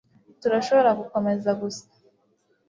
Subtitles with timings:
[0.41, 1.85] Turashobora gukomeza gusa